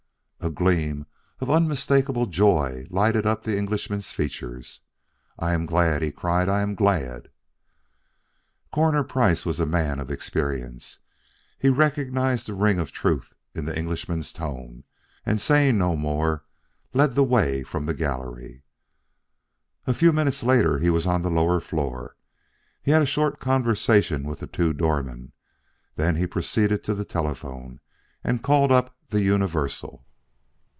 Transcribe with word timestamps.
A 0.43 0.49
gleam 0.53 1.05
of 1.39 1.51
unmistakable 1.51 2.25
joy 2.25 2.87
lighted 2.89 3.27
up 3.27 3.43
the 3.43 3.55
Englishman's 3.57 4.11
features. 4.11 4.81
"I 5.37 5.53
am 5.53 5.67
glad," 5.67 6.01
he 6.01 6.11
cried. 6.11 6.49
"I 6.49 6.61
am 6.61 6.73
glad." 6.73 7.29
Coroner 8.73 9.03
Price 9.03 9.45
was 9.45 9.59
a 9.59 9.67
man 9.67 9.99
of 9.99 10.09
experience. 10.09 10.97
He 11.59 11.69
recognized 11.69 12.47
the 12.47 12.55
ring 12.55 12.79
of 12.79 12.91
truth 12.91 13.35
in 13.53 13.65
the 13.65 13.77
Englishman's 13.77 14.33
tones, 14.33 14.83
and 15.27 15.39
saying 15.39 15.77
no 15.77 15.95
more, 15.95 16.43
led 16.91 17.13
the 17.13 17.23
way 17.23 17.61
from 17.61 17.85
the 17.85 17.93
gallery. 17.93 18.63
A 19.85 19.93
few 19.93 20.11
minutes 20.11 20.41
later 20.41 20.79
he 20.79 20.89
was 20.89 21.05
on 21.05 21.21
the 21.21 21.29
lower 21.29 21.59
floor. 21.59 22.15
He 22.81 22.89
had 22.89 23.03
a 23.03 23.05
short 23.05 23.39
conversation 23.39 24.23
with 24.23 24.39
the 24.39 24.47
two 24.47 24.73
doormen; 24.73 25.33
then 25.97 26.15
he 26.15 26.25
proceeded 26.25 26.83
to 26.85 26.95
the 26.95 27.05
telephone 27.05 27.79
and 28.23 28.43
called 28.43 28.71
up 28.71 28.97
the 29.11 29.21
Universal. 29.21 30.03